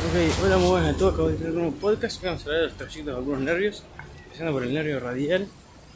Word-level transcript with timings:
Ok, 0.00 0.16
hola, 0.42 0.56
muy 0.56 0.70
buenas 0.70 0.94
a 0.94 0.98
todos. 0.98 1.12
Acabo 1.12 1.28
de 1.28 1.36
tener 1.36 1.52
un 1.52 1.74
podcast. 1.74 2.22
Vamos 2.24 2.40
a 2.40 2.44
hablar 2.46 2.60
de 2.60 2.66
los 2.68 2.76
trayectos 2.78 3.04
de 3.04 3.12
algunos 3.12 3.40
nervios. 3.42 3.82
Empezando 4.24 4.52
por 4.52 4.62
el 4.62 4.72
nervio 4.72 4.98
radial, 4.98 5.46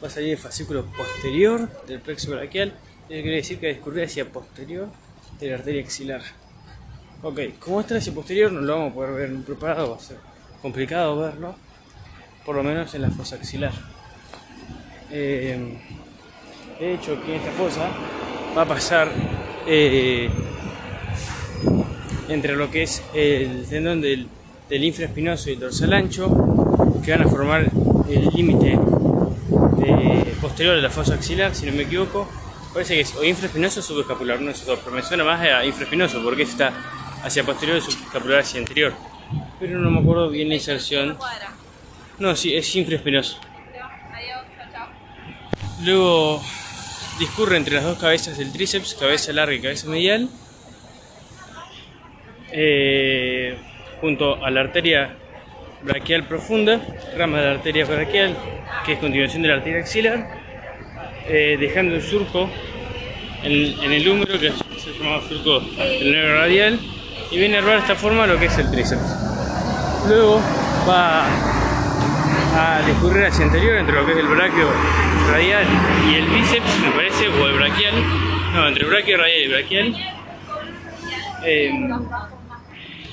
va 0.01 0.07
a 0.07 0.11
salir 0.11 0.33
el 0.33 0.37
fascículo 0.37 0.85
posterior 0.85 1.67
del 1.87 2.01
plexo 2.01 2.29
braquial. 2.29 2.75
Eso 3.09 3.21
quiere 3.23 3.37
decir 3.37 3.59
que 3.59 3.69
discurrir 3.69 4.05
hacia 4.05 4.31
posterior 4.31 4.89
de 5.39 5.49
la 5.49 5.55
arteria 5.55 5.81
axilar. 5.81 6.21
Ok, 7.23 7.39
como 7.59 7.81
está 7.81 7.97
hacia 7.97 8.13
posterior, 8.13 8.51
no 8.51 8.61
lo 8.61 8.73
vamos 8.75 8.91
a 8.91 8.93
poder 8.93 9.13
ver 9.15 9.29
en 9.31 9.43
preparado, 9.43 9.89
va 9.89 9.97
a 9.97 9.99
ser 9.99 10.17
complicado 10.61 11.17
verlo, 11.17 11.55
por 12.45 12.55
lo 12.55 12.61
menos 12.61 12.93
en 12.93 13.01
la 13.01 13.09
fosa 13.09 13.37
axilar. 13.37 13.73
Eh, 15.09 15.79
de 16.79 16.93
hecho, 16.93 17.13
aquí 17.13 17.31
en 17.31 17.37
esta 17.39 17.51
fosa 17.53 17.89
va 18.55 18.61
a 18.61 18.67
pasar. 18.67 19.11
Eh, 19.65 20.29
entre 22.29 22.55
lo 22.55 22.71
que 22.71 22.83
es 22.83 23.03
el 23.13 23.65
tendón 23.67 24.01
del, 24.01 24.27
del 24.69 24.83
infraespinoso 24.83 25.49
y 25.49 25.53
el 25.53 25.59
dorsal 25.59 25.93
ancho, 25.93 26.99
que 27.03 27.11
van 27.11 27.21
a 27.23 27.27
formar 27.27 27.69
el 28.09 28.29
límite 28.33 28.77
posterior 30.41 30.75
de 30.75 30.81
la 30.81 30.89
fosa 30.89 31.15
axilar, 31.15 31.55
si 31.55 31.65
no 31.65 31.73
me 31.73 31.83
equivoco. 31.83 32.27
Parece 32.73 32.95
que 32.95 33.01
es 33.01 33.15
o 33.15 33.23
infraespinoso 33.23 33.79
o 33.79 33.83
subescapular, 33.83 34.37
uno 34.37 34.47
de 34.47 34.51
esos 34.53 34.65
dos, 34.65 34.79
pero 34.83 34.95
me 34.95 35.01
suena 35.01 35.23
más 35.23 35.41
a 35.41 35.65
infraespinoso 35.65 36.21
porque 36.23 36.43
está 36.43 36.73
hacia 37.23 37.43
posterior 37.43 37.77
y 37.77 37.81
subescapular 37.81 38.39
hacia 38.39 38.59
anterior. 38.59 38.93
Pero 39.59 39.79
no 39.79 39.89
me 39.89 39.99
acuerdo 39.99 40.29
bien 40.29 40.49
la 40.49 40.55
inserción. 40.55 41.17
No, 42.19 42.35
sí, 42.35 42.55
es 42.55 42.75
infraespinoso. 42.75 43.39
Luego 45.83 46.41
discurre 47.19 47.57
entre 47.57 47.75
las 47.75 47.83
dos 47.83 47.97
cabezas 47.97 48.37
del 48.37 48.51
tríceps, 48.51 48.95
cabeza 48.95 49.31
larga 49.33 49.55
y 49.55 49.61
cabeza 49.61 49.87
medial 49.87 50.29
eh, 52.57 53.57
junto 53.99 54.43
a 54.43 54.49
la 54.49 54.61
arteria 54.61 55.09
braquial 55.81 56.23
profunda, 56.23 56.79
rama 57.17 57.39
de 57.39 57.45
la 57.45 57.51
arteria 57.51 57.85
braquial, 57.85 58.33
que 58.85 58.93
es 58.93 58.99
continuación 58.99 59.41
de 59.41 59.49
la 59.49 59.55
arteria 59.55 59.79
axilar, 59.79 60.25
eh, 61.27 61.57
dejando 61.59 61.95
el 61.95 62.01
surco 62.01 62.49
en, 63.43 63.91
el 63.91 64.07
húmero, 64.07 64.39
que 64.39 64.51
se 64.51 64.93
llama 64.93 65.21
surco 65.27 65.59
del 65.59 66.11
nervio 66.13 66.35
radial, 66.35 66.79
y 67.29 67.37
viene 67.37 67.57
a 67.57 67.61
de 67.61 67.77
esta 67.77 67.95
forma 67.95 68.25
lo 68.25 68.39
que 68.39 68.45
es 68.45 68.57
el 68.57 68.71
tríceps. 68.71 69.03
Luego 70.07 70.39
va 70.87 71.25
a 72.55 72.81
discurrir 72.87 73.25
hacia 73.25 73.45
anterior 73.45 73.75
entre 73.75 73.95
lo 73.95 74.05
que 74.05 74.13
es 74.13 74.17
el 74.19 74.27
braquio 74.27 74.69
radial 75.29 75.65
y 76.09 76.15
el 76.15 76.25
bíceps, 76.27 76.79
me 76.79 76.91
parece, 76.91 77.27
o 77.27 77.47
el 77.47 77.55
braquial, 77.55 77.95
no, 78.53 78.67
entre 78.69 78.85
braquio 78.85 79.17
radial 79.17 79.41
y 79.43 79.47
braquial. 79.49 79.95
Eh, 81.43 81.71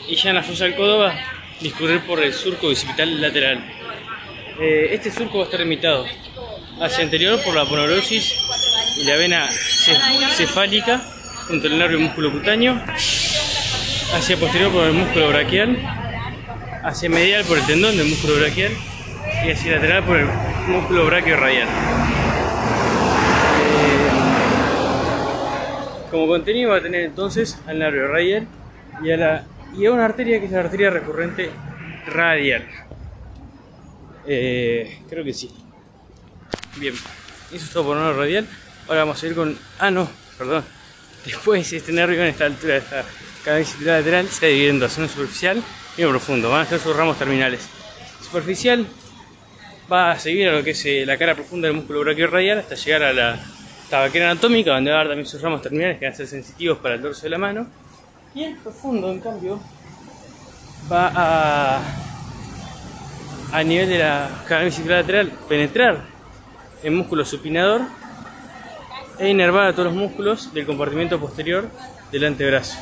y 0.09 0.17
ya 0.17 0.31
en 0.31 0.37
la 0.37 0.43
fosa 0.43 0.65
del 0.65 0.75
codo 0.75 0.99
va 0.99 1.11
a 1.11 1.15
discurrir 1.61 2.01
por 2.01 2.23
el 2.23 2.33
surco 2.33 2.69
bicipital 2.69 3.21
lateral. 3.21 3.65
Eh, 4.61 4.91
este 4.93 5.11
surco 5.11 5.39
va 5.39 5.45
a 5.45 5.47
estar 5.47 5.61
limitado 5.61 6.05
hacia 6.81 7.05
anterior 7.05 7.41
por 7.43 7.55
la 7.55 7.65
poneurosis 7.65 8.35
y 8.99 9.05
la 9.05 9.17
vena 9.17 9.49
cefálica 9.49 11.01
junto 11.49 11.67
al 11.67 11.79
nervio 11.79 12.01
músculo 12.01 12.33
cutáneo, 12.33 12.81
hacia 14.15 14.37
posterior 14.37 14.73
por 14.73 14.87
el 14.87 14.93
músculo 14.93 15.29
braquial, 15.29 15.77
hacia 16.85 17.09
medial 17.09 17.45
por 17.45 17.59
el 17.59 17.67
tendón 17.67 17.97
del 17.97 18.07
músculo 18.07 18.37
braquial 18.37 18.73
y 19.45 19.51
hacia 19.51 19.73
lateral 19.73 20.05
por 20.05 20.19
el 20.19 20.27
músculo 20.69 21.07
braquio 21.07 21.37
radial. 21.37 21.69
Eh, 21.69 21.71
como 26.11 26.27
contenido 26.27 26.71
va 26.71 26.77
a 26.77 26.83
tener 26.83 27.03
entonces 27.03 27.59
al 27.67 27.79
nervio 27.79 28.09
radial 28.09 28.47
y 29.03 29.11
a 29.11 29.17
la 29.17 29.45
y 29.77 29.87
a 29.87 29.93
una 29.93 30.05
arteria 30.05 30.39
que 30.39 30.47
es 30.47 30.53
la 30.53 30.61
arteria 30.61 30.91
recurrente 30.91 31.51
radial. 32.07 32.67
Eh, 34.27 35.01
creo 35.09 35.25
que 35.25 35.33
sí. 35.33 35.51
Bien, 36.77 36.95
eso 37.53 37.65
es 37.65 37.71
todo 37.71 37.85
por 37.85 37.97
nervio 37.97 38.21
radial. 38.21 38.47
Ahora 38.89 39.01
vamos 39.01 39.23
a 39.23 39.27
ir 39.27 39.35
con. 39.35 39.59
Ah, 39.79 39.91
no, 39.91 40.09
perdón. 40.39 40.65
Después, 41.25 41.73
este 41.73 41.93
nervio 41.93 42.21
en 42.23 42.29
esta 42.29 42.47
altura 42.47 42.77
esta 42.77 43.05
cabeza 43.45 43.77
lateral 43.81 44.29
se 44.29 44.47
divide 44.47 44.71
en 44.71 44.81
dos: 44.81 44.97
uno 44.99 45.09
superficial 45.09 45.63
y 45.97 46.03
uno 46.03 46.11
profundo. 46.11 46.51
Van 46.51 46.63
a 46.63 46.67
ser 46.67 46.79
sus 46.79 46.95
ramos 46.95 47.19
terminales. 47.19 47.69
Superficial 48.23 48.87
va 49.91 50.13
a 50.13 50.19
seguir 50.19 50.49
a 50.49 50.53
lo 50.53 50.65
que 50.65 50.71
es 50.71 50.87
eh, 50.87 51.05
la 51.05 51.19
cara 51.19 51.35
profunda 51.35 51.69
del 51.69 51.77
músculo 51.77 52.05
radial 52.05 52.59
hasta 52.59 52.75
llegar 52.77 53.03
a 53.03 53.13
la 53.13 53.45
tabaquera 53.91 54.31
anatómica, 54.31 54.73
donde 54.73 54.91
va 54.91 54.97
a 54.97 55.01
dar 55.01 55.09
también 55.09 55.27
sus 55.27 55.43
ramos 55.43 55.61
terminales 55.61 55.99
que 55.99 56.07
van 56.07 56.15
a 56.15 56.17
ser 56.17 56.27
sensitivos 56.27 56.79
para 56.79 56.95
el 56.95 57.03
dorso 57.03 57.23
de 57.23 57.31
la 57.31 57.39
mano 57.39 57.82
y 58.35 58.45
el 58.45 58.57
profundo, 58.57 59.11
en 59.11 59.21
cambio, 59.21 59.61
va 60.91 61.13
a, 61.15 61.81
a 63.53 63.63
nivel 63.63 63.89
de 63.89 63.99
la 63.99 64.45
cadena 64.47 64.97
lateral 64.97 65.33
penetrar 65.49 66.05
el 66.83 66.93
músculo 66.93 67.25
supinador 67.25 67.83
e 69.19 69.29
inervar 69.29 69.67
a 69.69 69.73
todos 69.73 69.87
los 69.87 69.95
músculos 69.95 70.53
del 70.53 70.67
compartimento 70.67 71.21
posterior 71.21 71.69
del 72.11 72.25
antebrazo. 72.25 72.79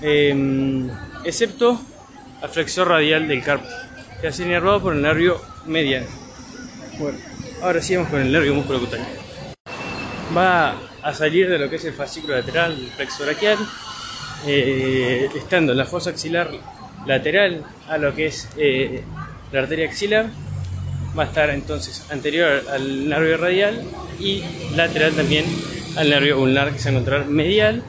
Em, 0.00 0.88
excepto 1.24 1.80
al 2.40 2.48
flexor 2.48 2.88
radial 2.88 3.26
del 3.26 3.42
carpo, 3.42 3.66
que 4.20 4.32
ser 4.32 4.46
inervado 4.46 4.80
por 4.80 4.94
el 4.94 5.02
nervio 5.02 5.40
mediano. 5.66 6.06
Bueno, 6.98 7.18
ahora 7.62 7.82
sí 7.82 7.96
vamos 7.96 8.10
con 8.10 8.20
el 8.20 8.30
nervio 8.30 8.54
músculo 8.54 8.80
cutáneo. 8.80 9.06
Va 10.36 10.76
a 11.08 11.14
salir 11.14 11.48
de 11.48 11.58
lo 11.58 11.70
que 11.70 11.76
es 11.76 11.84
el 11.86 11.94
fascículo 11.94 12.34
lateral 12.34 12.76
del 12.76 12.88
plexo 12.88 13.24
braquial, 13.24 13.56
eh, 14.46 15.30
estando 15.34 15.72
en 15.72 15.78
la 15.78 15.86
fosa 15.86 16.10
axilar 16.10 16.50
lateral 17.06 17.64
a 17.88 17.96
lo 17.96 18.14
que 18.14 18.26
es 18.26 18.50
eh, 18.58 19.02
la 19.50 19.60
arteria 19.60 19.86
axilar, 19.86 20.26
va 21.18 21.22
a 21.22 21.26
estar 21.26 21.48
entonces 21.48 22.04
anterior 22.10 22.62
al 22.70 23.08
nervio 23.08 23.38
radial 23.38 23.82
y 24.20 24.42
lateral 24.76 25.14
también 25.14 25.46
al 25.96 26.10
nervio 26.10 26.40
ulnar 26.40 26.72
que 26.72 26.78
se 26.78 26.90
va 26.90 26.96
a 26.96 27.00
encontrar 27.00 27.26
medial 27.26 27.82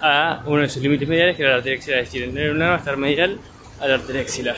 a 0.00 0.44
uno 0.46 0.62
de 0.62 0.68
sus 0.68 0.80
límites 0.80 1.08
mediales 1.08 1.36
que 1.36 1.42
es 1.42 1.48
la 1.48 1.56
arteria 1.56 1.78
axilar, 1.78 1.98
es 2.00 2.06
decir, 2.06 2.22
el 2.22 2.34
nervio 2.34 2.52
ulnar 2.52 2.70
va 2.70 2.74
a 2.76 2.78
estar 2.78 2.96
medial 2.96 3.40
a 3.80 3.88
la 3.88 3.94
arteria 3.94 4.22
axilar. 4.22 4.56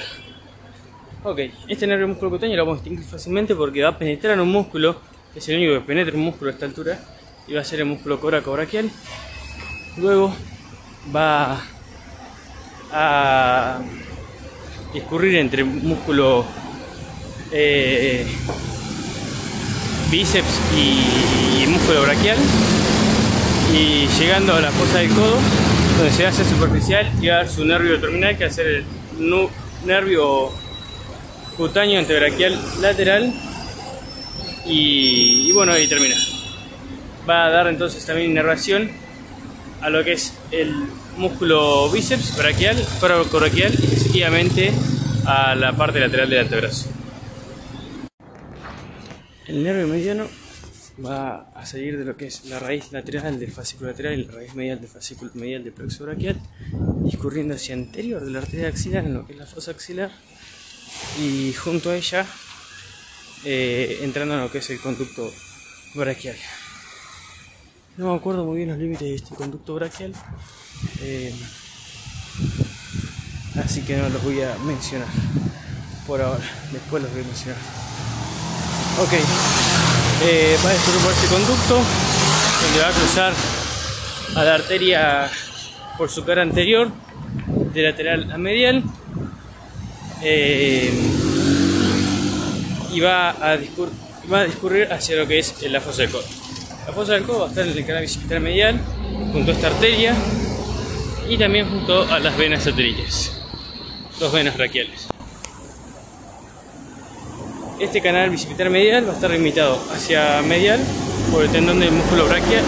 Ok, 1.22 1.40
este 1.66 1.86
nervio 1.86 2.08
músculo 2.08 2.32
cutáneo 2.32 2.58
lo 2.58 2.66
vamos 2.66 2.80
a 2.80 2.82
distinguir 2.82 3.08
fácilmente 3.08 3.54
porque 3.54 3.82
va 3.82 3.88
a 3.88 3.98
penetrar 3.98 4.38
un 4.38 4.52
músculo, 4.52 5.00
es 5.34 5.48
el 5.48 5.56
único 5.56 5.72
que 5.72 5.80
penetra 5.80 6.14
un 6.14 6.24
músculo 6.24 6.50
a 6.50 6.52
esta 6.52 6.66
altura, 6.66 7.00
y 7.48 7.54
va 7.54 7.60
a 7.60 7.64
ser 7.64 7.80
el 7.80 7.86
músculo 7.86 8.20
coracobraquial. 8.20 8.90
Luego 9.98 10.34
va 11.14 11.62
a 12.92 13.78
discurrir 14.92 15.36
entre 15.36 15.64
músculo 15.64 16.44
eh, 17.52 18.26
bíceps 20.10 20.60
y, 20.76 21.66
músculo 21.66 22.02
braquial. 22.02 22.38
Y 23.72 24.06
llegando 24.18 24.54
a 24.54 24.60
la 24.60 24.70
fosa 24.70 24.98
del 24.98 25.10
codo 25.10 25.36
donde 25.98 26.12
se 26.12 26.26
hace 26.26 26.44
superficial 26.44 27.10
y 27.20 27.28
va 27.28 27.34
a 27.34 27.36
dar 27.38 27.48
su 27.48 27.64
nervio 27.64 27.98
terminal 28.00 28.36
que 28.36 28.44
va 28.44 28.50
a 28.50 28.52
ser 28.52 28.66
el 28.66 28.84
nervio 29.84 30.50
cutáneo 31.56 31.98
antebraquial 31.98 32.58
lateral. 32.80 33.32
Y 34.64 35.52
bueno 35.52 35.72
ahí 35.72 35.86
termina 35.86 36.16
va 37.28 37.46
a 37.46 37.50
dar 37.50 37.66
entonces 37.66 38.04
también 38.04 38.30
inervación 38.30 38.90
a 39.80 39.90
lo 39.90 40.02
que 40.04 40.12
es 40.12 40.32
el 40.50 40.72
músculo 41.16 41.90
bíceps 41.90 42.36
braquial, 42.36 42.76
coracobraquial 43.00 43.72
y 43.72 43.84
efectivamente 43.84 44.72
a 45.26 45.54
la 45.54 45.76
parte 45.76 46.00
lateral 46.00 46.30
del 46.30 46.40
antebrazo. 46.40 46.88
El 49.46 49.62
nervio 49.62 49.86
mediano 49.86 50.26
va 51.04 51.50
a 51.54 51.66
salir 51.66 51.98
de 51.98 52.04
lo 52.04 52.16
que 52.16 52.26
es 52.26 52.46
la 52.46 52.58
raíz 52.58 52.90
lateral 52.92 53.38
del 53.38 53.52
fascículo 53.52 53.90
lateral 53.90 54.18
y 54.18 54.24
la 54.24 54.32
raíz 54.32 54.54
medial 54.54 54.80
del 54.80 54.88
fascículo 54.88 55.30
medial 55.34 55.62
del 55.62 55.72
plexo 55.72 56.04
braquial, 56.04 56.40
discurriendo 57.04 57.54
hacia 57.54 57.74
anterior 57.74 58.24
de 58.24 58.30
la 58.30 58.38
arteria 58.38 58.68
axilar 58.68 59.04
en 59.04 59.14
lo 59.14 59.26
que 59.26 59.34
es 59.34 59.38
la 59.38 59.46
fosa 59.46 59.72
axilar 59.72 60.10
y 61.20 61.52
junto 61.52 61.90
a 61.90 61.96
ella 61.96 62.26
eh, 63.44 64.00
entrando 64.02 64.34
en 64.34 64.40
lo 64.40 64.50
que 64.50 64.58
es 64.58 64.70
el 64.70 64.80
conducto 64.80 65.30
braquial. 65.94 66.36
No 67.96 68.10
me 68.10 68.16
acuerdo 68.16 68.44
muy 68.44 68.58
bien 68.58 68.68
los 68.68 68.78
límites 68.78 69.08
de 69.08 69.14
este 69.14 69.34
conducto 69.34 69.74
brachial. 69.74 70.12
Eh, 71.00 71.34
así 73.64 73.80
que 73.82 73.96
no 73.96 74.10
los 74.10 74.22
voy 74.22 74.42
a 74.42 74.54
mencionar 74.66 75.08
por 76.06 76.20
ahora. 76.20 76.44
Después 76.72 77.02
los 77.02 77.10
voy 77.12 77.22
a 77.22 77.24
mencionar. 77.24 77.58
Ok. 79.00 79.12
Eh, 80.24 80.58
va 80.62 80.70
a 80.70 80.72
descubrir 80.74 81.02
por 81.02 81.12
este 81.12 81.26
conducto 81.26 81.74
donde 82.62 82.80
va 82.80 82.88
a 82.88 82.92
cruzar 82.92 83.32
a 84.34 84.44
la 84.44 84.54
arteria 84.56 85.30
por 85.96 86.10
su 86.10 86.22
cara 86.22 86.42
anterior 86.42 86.90
de 87.72 87.82
lateral 87.82 88.30
a 88.30 88.36
medial 88.36 88.82
eh, 90.22 90.92
y 92.92 93.00
va 93.00 93.30
a, 93.30 93.56
discurrir, 93.56 93.94
va 94.30 94.40
a 94.40 94.44
discurrir 94.44 94.92
hacia 94.92 95.16
lo 95.16 95.26
que 95.26 95.38
es 95.38 95.62
la 95.62 95.80
fosa 95.80 96.02
del 96.02 96.10
codo. 96.10 96.45
La 96.86 96.92
fosa 96.92 97.14
del 97.14 97.24
codo 97.24 97.40
va 97.40 97.46
a 97.46 97.48
estar 97.48 97.66
en 97.66 97.76
el 97.76 97.84
canal 97.84 98.02
bicipital 98.02 98.40
medial, 98.40 98.80
junto 99.32 99.50
a 99.50 99.54
esta 99.54 99.66
arteria, 99.66 100.14
y 101.28 101.36
también 101.36 101.68
junto 101.68 102.02
a 102.02 102.20
las 102.20 102.38
venas 102.38 102.62
satelitales, 102.62 103.32
dos 104.20 104.32
venas 104.32 104.56
braquiales. 104.56 105.08
Este 107.80 108.00
canal 108.00 108.30
bicipital 108.30 108.70
medial 108.70 109.04
va 109.04 109.10
a 109.10 109.14
estar 109.16 109.30
limitado 109.30 109.76
hacia 109.92 110.40
medial 110.42 110.78
por 111.32 111.42
el 111.42 111.50
tendón 111.50 111.80
del 111.80 111.90
músculo 111.90 112.24
braquial, 112.28 112.62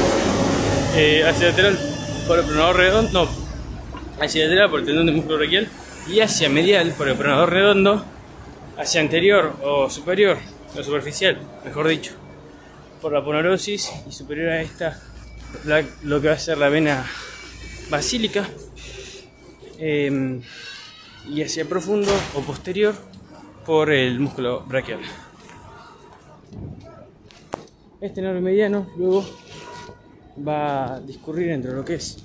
eh, 0.97 1.23
hacia 1.25 1.51
lateral 1.51 1.79
por 2.27 2.41
el 2.41 2.45
pronador 2.45 2.77
redondo, 2.77 3.25
no, 3.25 3.31
hacia 4.21 4.47
lateral 4.47 4.69
por 4.69 4.81
el 4.81 4.87
tendón 4.87 5.07
del 5.07 5.15
músculo 5.15 5.39
braquial 5.39 5.69
y 6.09 6.19
hacia 6.19 6.49
medial 6.49 6.93
por 6.99 7.09
el 7.09 7.15
pronador 7.15 7.51
redondo, 7.51 8.05
hacia 8.77 9.01
anterior 9.01 9.55
o 9.63 9.89
superior, 9.89 10.39
o 10.77 10.83
superficial, 10.83 11.39
mejor 11.65 11.87
dicho, 11.87 12.15
por 13.01 13.13
la 13.13 13.25
ponerosis 13.25 13.91
y 14.09 14.13
superior 14.13 14.51
a 14.51 14.63
esta 14.63 15.01
lo 16.03 16.21
que 16.21 16.29
va 16.29 16.35
a 16.35 16.39
ser 16.39 16.59
la 16.59 16.69
vena 16.69 17.07
basílica 17.91 18.49
em, 19.79 20.43
y 21.29 21.43
hacia 21.43 21.65
profundo 21.65 22.13
o 22.35 22.41
posterior 22.43 22.95
por 23.65 23.91
el 23.91 24.21
músculo 24.21 24.61
braquial. 24.67 25.01
Este 28.01 28.23
nervio 28.23 28.43
mediano 28.43 28.89
luego 28.97 29.25
va 30.47 30.95
a 30.95 31.01
discurrir 31.01 31.51
entre 31.51 31.73
lo 31.73 31.85
que 31.85 31.95
es 31.95 32.25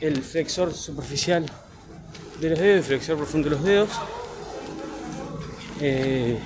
el 0.00 0.22
flexor 0.22 0.72
superficial 0.72 1.44
de 2.40 2.50
los 2.50 2.58
dedos, 2.58 2.76
el 2.76 2.84
flexor 2.84 3.16
profundo 3.16 3.50
de 3.50 3.56
los 3.56 3.64
dedos, 3.64 3.90
eh, 5.80 6.38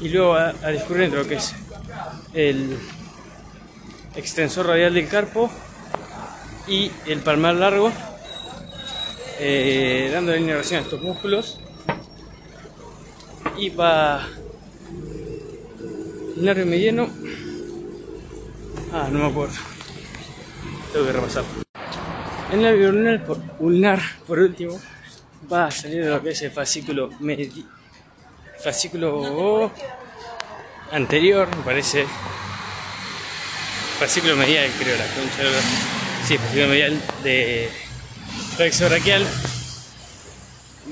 y 0.00 0.08
luego 0.08 0.34
a 0.34 0.68
discurrir 0.70 1.04
entre 1.04 1.22
lo 1.22 1.28
que 1.28 1.36
es 1.36 1.54
el 2.34 2.76
extensor 4.16 4.66
radial 4.66 4.94
del 4.94 5.08
carpo 5.08 5.50
y 6.66 6.90
el 7.06 7.20
palmar 7.20 7.54
largo, 7.54 7.92
eh, 9.38 10.10
dando 10.12 10.32
la 10.32 10.38
inervación 10.38 10.80
a 10.80 10.82
estos 10.82 11.00
músculos 11.00 11.60
y 13.56 13.70
va 13.70 14.26
el 16.36 16.44
nervio 16.44 16.66
mediano. 16.66 17.08
Ah, 18.92 19.08
no 19.10 19.18
me 19.20 19.26
acuerdo. 19.26 19.54
Tengo 20.92 21.06
que 21.06 21.12
repasar. 21.12 21.44
El 22.52 22.62
nervio 22.62 22.90
ulnar 22.90 23.24
por, 23.24 23.38
ulnar, 23.58 24.00
por 24.26 24.38
último, 24.38 24.78
va 25.52 25.66
a 25.66 25.70
salir 25.70 26.06
lo 26.06 26.22
que 26.22 26.30
es 26.30 26.42
el 26.42 26.50
fascículo 26.50 27.10
fascículo 28.62 29.70
anterior, 30.92 31.48
me 31.56 31.62
parece. 31.62 32.06
Fascículo 33.98 34.36
medial, 34.36 34.70
creo, 34.78 34.96
la 34.96 35.06
concha. 35.06 35.42
Sí, 36.26 36.36
fascículo 36.36 36.68
medial 36.68 37.00
de 37.22 37.68
flexo 38.56 38.88
braquial 38.88 39.26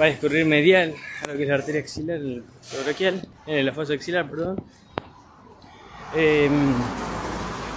va 0.00 0.06
a 0.06 0.08
discurrir 0.08 0.44
medial 0.44 0.94
a 1.22 1.28
lo 1.28 1.36
que 1.36 1.42
es 1.42 1.48
la 1.48 1.54
arteria 1.54 1.80
axilar, 1.80 2.16
el 2.16 2.44
braquial, 2.84 3.28
en 3.46 3.66
la 3.66 3.72
fosa 3.72 3.94
axilar, 3.94 4.28
perdón, 4.28 4.62
eh, 6.14 6.50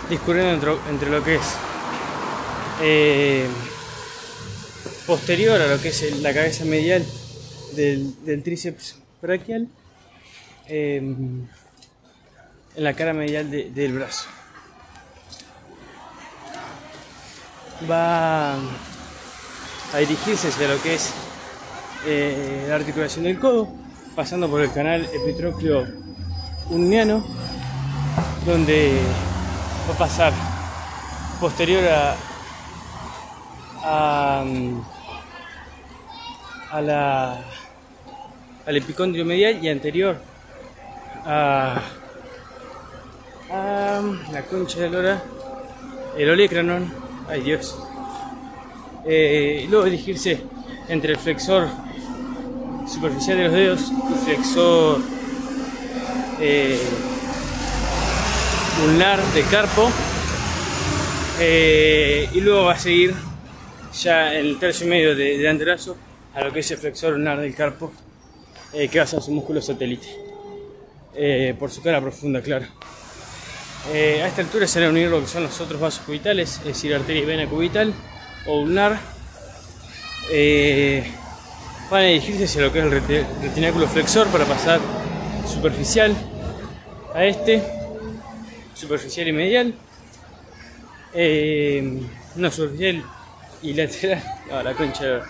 discurriendo 0.10 0.80
entre, 0.90 1.10
lo 1.10 1.24
que 1.24 1.36
es 1.36 1.56
eh, 2.82 3.46
posterior 5.06 5.62
a 5.62 5.68
lo 5.68 5.82
que 5.82 5.90
es 5.90 6.20
la 6.22 6.34
cabeza 6.34 6.66
medial 6.66 7.06
del, 7.76 8.44
tríceps 8.44 8.98
braquial, 9.22 9.68
em, 10.68 11.48
en 12.76 12.84
la 12.84 12.94
cara 12.94 13.14
medial 13.14 13.50
del 13.50 13.94
brazo. 13.94 14.28
Va 17.90 18.54
a 18.56 19.98
dirigirse 20.00 20.50
hacia 20.50 20.68
lo 20.68 20.82
que 20.82 20.96
es 20.96 21.14
eh, 22.06 22.66
la 22.68 22.76
articulación 22.76 23.26
del 23.26 23.40
codo, 23.40 23.68
pasando 24.16 24.50
por 24.50 24.62
el 24.62 24.72
canal 24.72 25.06
epitrócleo 25.06 25.88
uniano, 26.70 27.24
donde 28.46 29.00
va 29.90 29.94
a 29.94 29.98
pasar 29.98 30.34
posterior 31.40 31.84
a, 31.88 32.16
a, 33.84 34.44
a 36.72 36.82
la, 36.82 37.46
al 38.68 38.76
epicondrio 38.76 39.26
medial 39.26 39.64
y 39.64 39.70
anterior. 39.70 40.18
A, 41.26 41.82
a 43.50 44.02
la 44.32 44.42
concha 44.44 44.82
de 44.82 44.90
lora, 44.90 45.24
el 46.18 46.30
olecranon, 46.30 46.94
ay 47.30 47.42
Dios, 47.42 47.78
eh, 49.06 49.64
y 49.64 49.68
luego 49.68 49.86
dirigirse 49.86 50.42
entre 50.90 51.14
el 51.14 51.18
flexor 51.18 51.68
superficial 52.88 53.38
de 53.38 53.44
los 53.46 53.54
dedos 53.54 53.92
y 53.92 54.26
flexor 54.26 55.00
eh, 56.40 56.80
ulnar 58.86 59.22
de 59.34 59.42
carpo. 59.44 59.90
Eh, 61.40 62.28
y 62.34 62.42
luego 62.42 62.66
va 62.66 62.74
a 62.74 62.80
seguir 62.80 63.14
ya 64.02 64.34
el 64.34 64.58
tercio 64.58 64.88
medio 64.88 65.16
de, 65.16 65.38
de 65.38 65.48
antebrazo 65.48 65.96
a 66.34 66.44
lo 66.44 66.52
que 66.52 66.62
es 66.62 66.72
el 66.72 66.80
flexor 66.80 67.14
ulnar 67.14 67.40
del 67.40 67.54
carpo 67.54 67.92
eh, 68.74 68.88
que 68.88 69.06
ser 69.06 69.22
su 69.22 69.32
músculo 69.32 69.62
satélite. 69.62 70.08
Por 71.58 71.72
su 71.72 71.82
cara 71.82 72.00
profunda 72.00 72.42
claro. 72.42 72.68
A 73.92 74.28
esta 74.28 74.42
altura 74.42 74.68
se 74.68 74.80
van 74.80 74.90
a 74.90 74.92
unir 74.92 75.10
lo 75.10 75.20
que 75.20 75.28
son 75.28 75.44
los 75.44 75.60
otros 75.60 75.82
vasos 75.82 76.06
cubitales 76.06 76.58
es 76.60 76.66
decir 76.66 76.94
arteria 76.94 77.24
y 77.24 77.26
vena 77.26 77.50
cubital 77.50 77.92
o 78.46 78.60
ulnar. 78.60 79.00
Van 81.90 82.02
a 82.02 82.06
dirigirse 82.06 82.44
hacia 82.44 82.62
lo 82.62 82.72
que 82.72 82.80
es 82.80 82.86
el 82.86 82.92
retináculo 83.42 83.88
flexor 83.88 84.28
para 84.28 84.46
pasar 84.46 84.80
superficial 85.48 86.16
a 87.18 87.26
este, 87.26 87.64
superficial 88.76 89.28
y 89.28 89.32
medial, 89.32 89.74
eh, 91.14 92.02
no 92.36 92.52
superficial 92.52 93.04
y 93.64 93.74
lateral, 93.74 94.24
la 94.64 94.74
concha. 94.74 95.24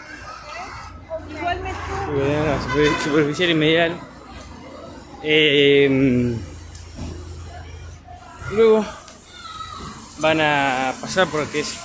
Superficial 3.04 3.50
y 3.50 3.54
medial. 3.54 4.00
Eh, 5.24 6.38
luego 8.52 8.86
van 10.20 10.42
a 10.42 10.94
pasar 11.02 11.28
por 11.28 11.42
lo 11.42 11.52
que 11.52 11.62
es 11.62 11.78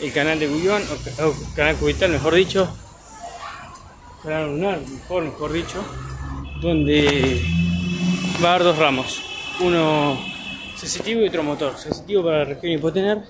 el 0.00 0.12
canal 0.12 0.38
de 0.38 0.48
Gullón, 0.48 0.82
o 1.22 1.54
canal 1.54 1.76
cubital, 1.76 2.10
mejor 2.10 2.34
dicho, 2.34 2.68
canal 4.22 4.46
lunar, 4.46 4.80
mejor, 4.80 5.24
mejor 5.24 5.52
dicho, 5.52 5.84
donde 6.60 7.42
va 8.42 8.50
a 8.50 8.54
haber 8.54 8.64
dos 8.64 8.78
ramos, 8.78 9.22
uno 9.60 10.18
sensitivo 10.76 11.22
y 11.22 11.28
otro 11.28 11.42
motor. 11.42 11.76
Sensitivo 11.76 12.24
para 12.24 12.38
la 12.38 12.44
región 12.44 12.72
hipotenar 12.72 13.24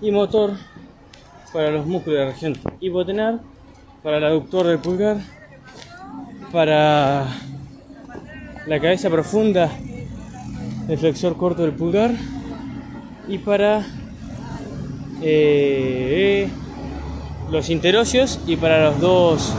y 0.00 0.10
motor 0.10 0.52
para 1.52 1.70
los 1.70 1.86
músculos 1.86 2.18
de 2.18 2.24
la 2.24 2.30
región 2.32 2.58
hipotenar, 2.80 3.40
para 4.02 4.18
el 4.18 4.24
aductor 4.24 4.66
del 4.66 4.78
pulgar, 4.78 5.18
para 6.52 7.26
la 8.66 8.80
cabeza 8.80 9.10
profunda 9.10 9.70
del 10.86 10.98
flexor 10.98 11.36
corto 11.36 11.62
del 11.62 11.72
pulgar 11.72 12.12
y 13.28 13.38
para 13.38 13.86
eh, 15.22 16.48
los 17.50 17.68
interóseos 17.70 18.40
y 18.46 18.56
para 18.56 18.84
los 18.84 19.00
dos 19.00 19.52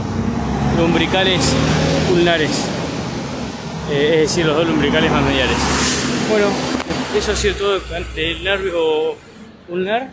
lumbricales 0.77 1.53
ulnares, 2.12 2.51
eh, 3.91 4.12
es 4.15 4.29
decir, 4.29 4.46
los 4.46 4.55
dos 4.55 4.67
lumbricales 4.67 5.12
más 5.12 5.24
mediales. 5.24 5.58
Bueno, 6.29 6.48
eso 7.15 7.31
ha 7.31 7.36
sido 7.36 7.55
todo 7.55 7.79
del 8.15 8.43
nervio 8.43 9.15
ulnar. 9.67 10.12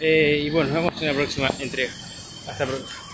Eh, 0.00 0.42
y 0.44 0.50
bueno, 0.50 0.70
nos 0.70 0.82
vemos 0.82 1.02
en 1.02 1.08
la 1.08 1.14
próxima 1.14 1.48
entrega. 1.58 1.90
Hasta 2.48 2.66
pronto. 2.66 3.07